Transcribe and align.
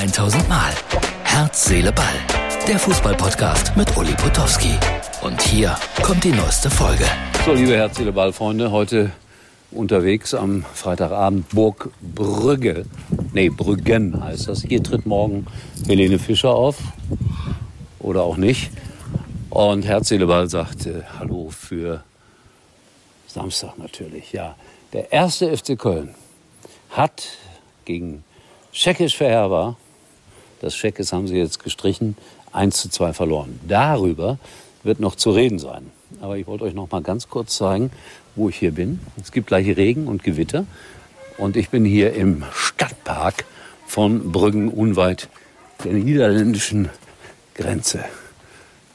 1000 0.00 0.48
Mal. 0.48 0.72
Herz, 1.24 1.66
Seele, 1.66 1.92
Ball. 1.92 2.06
Der 2.66 2.78
Fußballpodcast 2.78 3.76
mit 3.76 3.94
Uli 3.98 4.14
Potowski. 4.14 4.72
Und 5.20 5.42
hier 5.42 5.76
kommt 6.02 6.24
die 6.24 6.32
neueste 6.32 6.70
Folge. 6.70 7.04
So, 7.44 7.52
liebe 7.52 7.76
Herz, 7.76 7.98
Seele, 7.98 8.10
Ball, 8.10 8.32
Freunde, 8.32 8.70
heute 8.70 9.10
unterwegs 9.70 10.32
am 10.32 10.64
Freitagabend 10.72 11.50
Burg 11.50 11.90
Brügge. 12.00 12.86
Nee, 13.34 13.50
Brüggen 13.50 14.24
heißt 14.24 14.48
das. 14.48 14.62
Hier 14.62 14.82
tritt 14.82 15.04
morgen 15.04 15.46
Helene 15.86 16.18
Fischer 16.18 16.54
auf. 16.54 16.78
Oder 17.98 18.22
auch 18.22 18.38
nicht. 18.38 18.70
Und 19.50 19.84
Herz, 19.84 20.08
Seele, 20.08 20.26
Ball 20.26 20.48
sagt 20.48 20.86
äh, 20.86 21.02
Hallo 21.18 21.50
für 21.50 22.02
Samstag 23.26 23.76
natürlich. 23.76 24.32
Ja, 24.32 24.56
der 24.94 25.12
erste 25.12 25.54
FC 25.54 25.78
Köln 25.78 26.14
hat 26.88 27.22
gegen 27.84 28.24
Tschechisch 28.72 29.18
Verherber, 29.18 29.76
das 30.60 30.74
Tschechisch 30.74 31.12
haben 31.12 31.26
sie 31.26 31.36
jetzt 31.36 31.62
gestrichen, 31.62 32.16
1 32.52 32.80
zu 32.80 32.88
2 32.88 33.12
verloren. 33.12 33.60
Darüber 33.66 34.38
wird 34.82 35.00
noch 35.00 35.14
zu 35.14 35.30
reden 35.30 35.58
sein. 35.58 35.90
Aber 36.20 36.36
ich 36.36 36.46
wollte 36.46 36.64
euch 36.64 36.74
noch 36.74 36.90
mal 36.90 37.02
ganz 37.02 37.28
kurz 37.28 37.56
zeigen, 37.56 37.90
wo 38.34 38.48
ich 38.48 38.56
hier 38.56 38.72
bin. 38.72 39.00
Es 39.20 39.32
gibt 39.32 39.46
gleich 39.48 39.66
Regen 39.76 40.06
und 40.06 40.22
Gewitter. 40.22 40.66
Und 41.38 41.56
ich 41.56 41.70
bin 41.70 41.84
hier 41.84 42.12
im 42.12 42.44
Stadtpark 42.52 43.44
von 43.86 44.32
Brüggen 44.32 44.68
unweit 44.68 45.28
der 45.84 45.92
niederländischen 45.92 46.90
Grenze. 47.54 48.04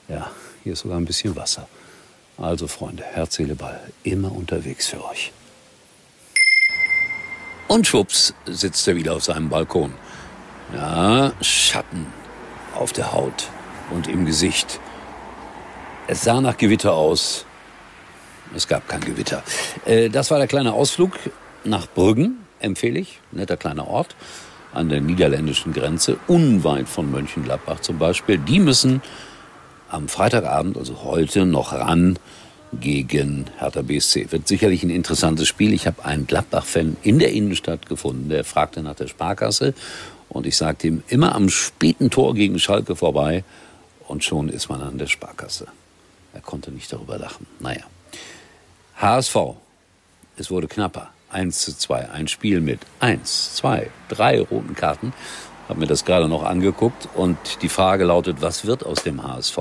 Ja, 0.07 0.29
hier 0.63 0.73
ist 0.73 0.79
sogar 0.79 0.97
ein 0.97 1.05
bisschen 1.05 1.35
Wasser. 1.35 1.67
Also 2.37 2.67
Freunde, 2.67 3.03
Herz, 3.03 3.35
Seele, 3.35 3.55
Ball, 3.55 3.79
immer 4.03 4.31
unterwegs 4.31 4.87
für 4.87 5.03
euch. 5.05 5.31
Und 7.67 7.87
schwupps 7.87 8.33
sitzt 8.45 8.87
er 8.87 8.95
wieder 8.95 9.15
auf 9.15 9.23
seinem 9.23 9.49
Balkon. 9.49 9.93
Ja, 10.73 11.31
Schatten 11.41 12.07
auf 12.75 12.91
der 12.91 13.13
Haut 13.13 13.49
und 13.91 14.07
im 14.07 14.25
Gesicht. 14.25 14.79
Es 16.07 16.23
sah 16.23 16.41
nach 16.41 16.57
Gewitter 16.57 16.93
aus. 16.93 17.45
Es 18.55 18.67
gab 18.67 18.87
kein 18.87 19.01
Gewitter. 19.01 19.43
Äh, 19.85 20.09
das 20.09 20.31
war 20.31 20.37
der 20.37 20.47
kleine 20.47 20.73
Ausflug 20.73 21.13
nach 21.63 21.87
Brüggen, 21.87 22.37
empfehle 22.59 22.99
ich. 22.99 23.19
Netter 23.31 23.57
kleiner 23.57 23.87
Ort 23.87 24.15
an 24.73 24.89
der 24.89 25.01
niederländischen 25.01 25.73
Grenze, 25.73 26.17
unweit 26.27 26.89
von 26.89 27.09
Mönchengladbach 27.09 27.79
zum 27.79 27.97
Beispiel. 27.97 28.37
Die 28.37 28.59
müssen 28.59 29.01
am 29.89 30.09
Freitagabend, 30.09 30.77
also 30.77 31.03
heute, 31.03 31.45
noch 31.45 31.71
ran 31.71 32.19
gegen 32.73 33.45
Hertha 33.57 33.81
BSC. 33.81 34.31
Wird 34.31 34.47
sicherlich 34.47 34.83
ein 34.83 34.89
interessantes 34.89 35.47
Spiel. 35.47 35.73
Ich 35.73 35.87
habe 35.87 36.03
einen 36.03 36.27
Gladbach-Fan 36.27 36.97
in 37.03 37.19
der 37.19 37.31
Innenstadt 37.31 37.87
gefunden, 37.87 38.29
der 38.29 38.43
fragte 38.43 38.81
nach 38.81 38.95
der 38.95 39.07
Sparkasse 39.07 39.73
und 40.29 40.45
ich 40.45 40.57
sagte 40.57 40.87
ihm 40.87 41.03
immer 41.07 41.35
am 41.35 41.49
späten 41.49 42.09
Tor 42.09 42.33
gegen 42.33 42.59
Schalke 42.59 42.95
vorbei 42.95 43.43
und 44.07 44.23
schon 44.23 44.49
ist 44.49 44.69
man 44.69 44.81
an 44.81 44.97
der 44.97 45.07
Sparkasse. 45.07 45.67
Er 46.33 46.41
konnte 46.41 46.71
nicht 46.71 46.91
darüber 46.91 47.17
lachen. 47.17 47.47
Naja. 47.59 47.83
HSV. 48.97 49.35
Es 50.37 50.51
wurde 50.51 50.67
knapper. 50.67 51.11
1 51.29 51.59
zu 51.59 51.77
2. 51.77 52.09
Ein 52.11 52.27
Spiel 52.27 52.61
mit 52.61 52.79
1, 52.99 53.55
2, 53.55 53.89
3 54.09 54.41
roten 54.41 54.75
Karten 54.75 55.13
habe 55.67 55.79
mir 55.79 55.87
das 55.87 56.05
gerade 56.05 56.27
noch 56.27 56.43
angeguckt 56.43 57.09
und 57.15 57.37
die 57.61 57.69
Frage 57.69 58.05
lautet, 58.05 58.41
was 58.41 58.65
wird 58.65 58.85
aus 58.85 59.03
dem 59.03 59.23
HSV? 59.23 59.57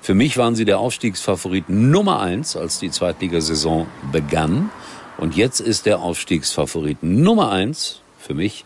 Für 0.00 0.14
mich 0.14 0.36
waren 0.36 0.54
sie 0.54 0.64
der 0.64 0.78
Aufstiegsfavorit 0.78 1.68
Nummer 1.68 2.20
eins, 2.20 2.56
als 2.56 2.78
die 2.78 2.90
Zweitligasaison 2.90 3.86
begann. 4.10 4.70
Und 5.18 5.36
jetzt 5.36 5.60
ist 5.60 5.86
der 5.86 6.00
Aufstiegsfavorit 6.00 7.02
Nummer 7.02 7.50
eins 7.50 8.00
für 8.18 8.34
mich 8.34 8.64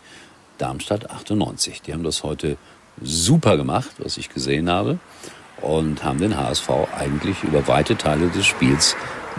Darmstadt 0.59 1.09
98. 1.09 1.81
Die 1.81 1.93
haben 1.93 2.03
das 2.03 2.23
heute 2.23 2.57
super 3.01 3.57
gemacht, 3.57 3.89
was 3.97 4.17
ich 4.17 4.29
gesehen 4.29 4.69
habe, 4.69 4.99
und 5.61 6.03
haben 6.03 6.19
den 6.19 6.37
HSV 6.37 6.69
eigentlich 6.97 7.43
über 7.43 7.67
weite 7.67 7.97
Teile 7.97 8.27
des 8.29 8.45
Spiels 8.45 8.95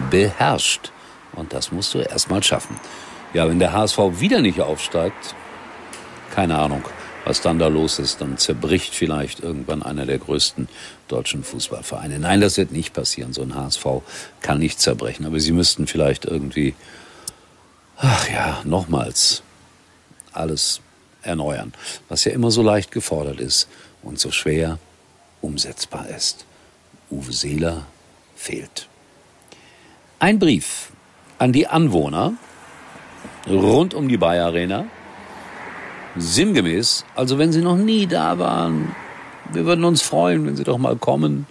beherrscht. 0.09 0.91
Und 1.33 1.53
das 1.53 1.71
musst 1.71 1.93
du 1.93 1.99
erstmal 1.99 2.43
schaffen. 2.43 2.75
Ja, 3.33 3.47
wenn 3.47 3.59
der 3.59 3.71
HSV 3.71 3.97
wieder 4.19 4.41
nicht 4.41 4.59
aufsteigt, 4.59 5.35
keine 6.35 6.57
Ahnung 6.57 6.83
was 7.25 7.41
dann 7.41 7.59
da 7.59 7.67
los 7.67 7.99
ist, 7.99 8.21
dann 8.21 8.37
zerbricht 8.37 8.93
vielleicht 8.93 9.41
irgendwann 9.41 9.83
einer 9.83 10.05
der 10.05 10.17
größten 10.17 10.67
deutschen 11.07 11.43
Fußballvereine. 11.43 12.19
Nein, 12.19 12.41
das 12.41 12.57
wird 12.57 12.71
nicht 12.71 12.93
passieren. 12.93 13.33
So 13.33 13.41
ein 13.41 13.55
HSV 13.55 13.85
kann 14.41 14.59
nicht 14.59 14.79
zerbrechen. 14.79 15.25
Aber 15.25 15.39
sie 15.39 15.51
müssten 15.51 15.87
vielleicht 15.87 16.25
irgendwie, 16.25 16.73
ach 17.97 18.29
ja, 18.29 18.61
nochmals 18.63 19.43
alles 20.33 20.81
erneuern, 21.23 21.73
was 22.09 22.25
ja 22.25 22.31
immer 22.31 22.51
so 22.51 22.61
leicht 22.61 22.91
gefordert 22.91 23.39
ist 23.39 23.67
und 24.03 24.19
so 24.19 24.31
schwer 24.31 24.79
umsetzbar 25.41 26.09
ist. 26.09 26.45
Uwe 27.09 27.31
Seeler 27.31 27.85
fehlt. 28.35 28.87
Ein 30.19 30.39
Brief 30.39 30.91
an 31.37 31.51
die 31.51 31.67
Anwohner 31.67 32.33
rund 33.47 33.93
um 33.93 34.07
die 34.07 34.17
Bayer 34.17 34.47
Arena 34.47 34.85
sinngemäß, 36.15 37.05
also 37.15 37.37
wenn 37.37 37.51
Sie 37.51 37.61
noch 37.61 37.77
nie 37.77 38.07
da 38.07 38.37
waren, 38.37 38.95
wir 39.51 39.65
würden 39.65 39.85
uns 39.85 40.01
freuen, 40.01 40.45
wenn 40.45 40.55
Sie 40.55 40.63
doch 40.63 40.77
mal 40.77 40.95
kommen. 40.95 41.47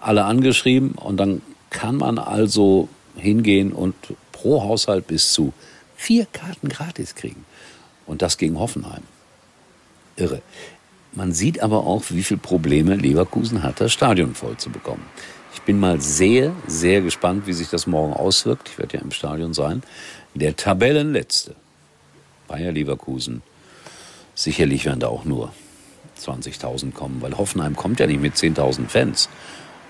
Alle 0.00 0.24
angeschrieben 0.24 0.92
und 0.92 1.16
dann 1.16 1.42
kann 1.70 1.96
man 1.96 2.18
also 2.18 2.88
hingehen 3.16 3.72
und 3.72 3.94
pro 4.32 4.62
Haushalt 4.62 5.06
bis 5.06 5.32
zu 5.32 5.52
vier 5.96 6.26
Karten 6.26 6.68
gratis 6.68 7.14
kriegen. 7.14 7.44
Und 8.06 8.22
das 8.22 8.38
gegen 8.38 8.58
Hoffenheim. 8.58 9.02
Irre. 10.16 10.42
Man 11.12 11.32
sieht 11.32 11.60
aber 11.60 11.86
auch, 11.86 12.04
wie 12.10 12.22
viele 12.22 12.40
Probleme 12.40 12.94
Leverkusen 12.94 13.62
hat, 13.62 13.80
das 13.80 13.92
Stadion 13.92 14.34
voll 14.34 14.56
zu 14.56 14.70
bekommen. 14.70 15.04
Ich 15.54 15.62
bin 15.62 15.80
mal 15.80 16.00
sehr, 16.00 16.52
sehr 16.66 17.00
gespannt, 17.00 17.46
wie 17.46 17.52
sich 17.52 17.70
das 17.70 17.86
morgen 17.86 18.12
auswirkt. 18.12 18.68
Ich 18.68 18.78
werde 18.78 18.98
ja 18.98 19.02
im 19.02 19.10
Stadion 19.10 19.54
sein. 19.54 19.82
Der 20.34 20.54
Tabellenletzte, 20.54 21.54
Bayer 22.46 22.72
Leverkusen, 22.72 23.42
Sicherlich 24.36 24.84
werden 24.84 25.00
da 25.00 25.08
auch 25.08 25.24
nur 25.24 25.50
20.000 26.20 26.92
kommen, 26.92 27.22
weil 27.22 27.36
Hoffenheim 27.38 27.74
kommt 27.74 28.00
ja 28.00 28.06
nicht 28.06 28.20
mit 28.20 28.34
10.000 28.34 28.86
Fans. 28.86 29.30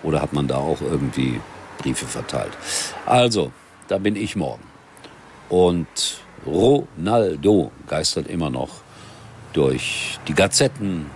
Oder 0.04 0.22
hat 0.22 0.33
man 0.33 0.47
da 0.47 0.56
auch 0.59 0.81
irgendwie 0.81 1.41
Briefe 1.78 2.06
verteilt? 2.06 2.53
Also, 3.06 3.50
da 3.88 3.98
bin 3.98 4.15
ich 4.15 4.37
morgen. 4.37 4.62
Und 5.48 5.87
Ronaldo 6.47 7.71
geistert 7.89 8.29
immer 8.29 8.51
noch 8.51 8.69
durch 9.53 10.19
die 10.29 10.34
Gazetten, 10.34 11.07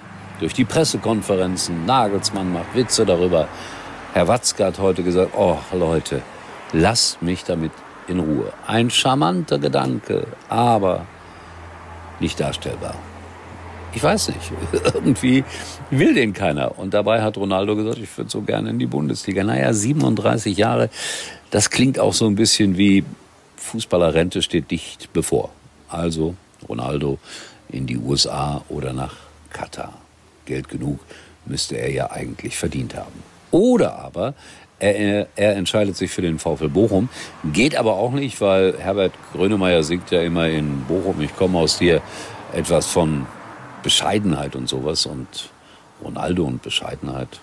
durch 0.41 0.54
die 0.54 0.64
Pressekonferenzen. 0.64 1.86
Nagelsmann 1.86 2.52
macht 2.52 2.74
Witze 2.74 3.06
darüber. 3.06 3.48
Herr 4.12 4.28
Watzke 4.28 4.64
hat 4.64 4.78
heute 4.78 5.02
gesagt, 5.02 5.32
oh 5.36 5.58
Leute, 5.72 6.22
lasst 6.72 7.22
mich 7.22 7.44
damit 7.44 7.72
in 8.08 8.18
Ruhe. 8.18 8.52
Ein 8.66 8.91
charmanter 8.91 9.58
Gedanke, 9.58 10.26
aber 10.48 11.06
nicht 12.18 12.41
darstellbar 12.41 12.94
ich 13.94 14.02
weiß 14.02 14.28
nicht, 14.28 14.52
irgendwie 14.94 15.44
will 15.91 16.14
den 16.14 16.32
keiner. 16.32 16.78
Und 16.78 16.94
dabei 16.94 17.22
hat 17.22 17.36
Ronaldo 17.36 17.76
gesagt, 17.76 17.98
ich 17.98 18.16
würde 18.16 18.30
so 18.30 18.42
gerne 18.42 18.70
in 18.70 18.78
die 18.78 18.86
Bundesliga. 18.86 19.44
Naja, 19.44 19.72
37 19.72 20.56
Jahre, 20.56 20.91
das 21.50 21.70
klingt 21.70 21.98
auch 21.98 22.14
so 22.14 22.26
ein 22.26 22.34
bisschen 22.34 22.76
wie 22.76 23.04
Fußballerrente 23.60 24.43
steht 24.43 24.71
dicht 24.71 25.12
bevor. 25.12 25.50
Also 25.88 26.34
Ronaldo 26.69 27.19
in 27.69 27.87
die 27.87 27.97
USA 27.97 28.65
oder 28.69 28.93
nach 28.93 29.15
Katar. 29.53 29.94
Geld 30.47 30.69
genug 30.69 31.00
müsste 31.47 31.76
er 31.76 31.93
ja 31.93 32.10
eigentlich 32.10 32.56
verdient 32.56 32.97
haben. 32.97 33.22
Oder 33.50 33.98
aber 33.98 34.34
er, 34.78 35.26
er, 35.37 35.56
entscheidet 35.56 35.97
sich 35.97 36.10
für 36.10 36.22
den 36.22 36.38
VfL 36.38 36.69
Bochum. 36.69 37.09
Geht 37.53 37.76
aber 37.76 37.94
auch 37.94 38.12
nicht, 38.12 38.41
weil 38.41 38.78
Herbert 38.78 39.12
Grönemeyer 39.32 39.82
singt 39.82 40.10
ja 40.10 40.22
immer 40.22 40.48
in 40.48 40.84
Bochum, 40.84 41.21
ich 41.21 41.36
komme 41.36 41.59
aus 41.59 41.78
dir 41.78 42.01
etwas 42.53 42.86
von 42.86 43.27
Bescheidenheit 43.83 44.56
und 44.56 44.68
sowas 44.68 45.06
und 45.06 45.51
Ronaldo 46.03 46.45
und 46.45 46.63
Bescheidenheit, 46.63 47.41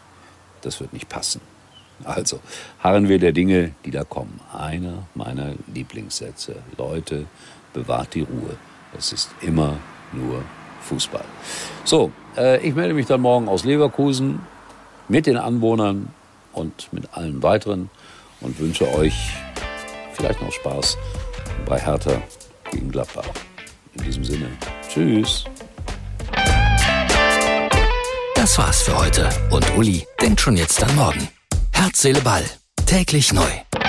das 0.62 0.80
wird 0.80 0.94
nicht 0.94 1.10
passen. 1.10 1.42
Also 2.04 2.40
harren 2.80 3.10
wir 3.10 3.20
der 3.20 3.32
Dinge, 3.32 3.74
die 3.86 3.92
da 3.92 4.04
kommen. 4.04 4.40
Einer 4.54 5.08
meiner 5.16 5.54
Lieblingssätze. 5.74 6.56
Leute, 6.78 7.26
bewahrt 7.74 8.14
die 8.14 8.22
Ruhe. 8.22 8.58
Es 8.98 9.12
ist 9.14 9.30
immer 9.42 9.78
nur 10.14 10.44
Fußball. 10.82 11.26
So, 11.84 12.12
äh, 12.38 12.66
ich 12.66 12.74
melde 12.74 12.94
mich 12.94 13.06
dann 13.06 13.22
morgen 13.22 13.48
aus 13.48 13.66
Leverkusen 13.66 14.40
mit 15.08 15.26
den 15.26 15.38
Anwohnern 15.38 16.10
und 16.54 16.92
mit 16.92 17.14
allen 17.14 17.44
weiteren 17.44 17.90
und 18.42 18.60
wünsche 18.60 18.92
euch 18.94 19.32
vielleicht 20.14 20.42
noch 20.42 20.52
Spaß 20.52 20.98
bei 21.66 21.80
Hertha 21.80 22.22
gegen 22.72 22.90
Gladbach. 22.92 23.28
In 23.94 24.04
diesem 24.04 24.24
Sinne, 24.24 24.48
tschüss. 24.90 25.46
Das 28.36 28.58
war's 28.58 28.82
für 28.84 28.98
heute 28.98 29.30
und 29.52 29.66
Uli 29.78 30.06
denkt 30.22 30.40
schon 30.40 30.56
jetzt 30.56 30.82
an 30.84 30.96
morgen. 30.96 31.37
Ball. 32.22 32.46
Täglich 32.86 33.34
neu. 33.34 33.87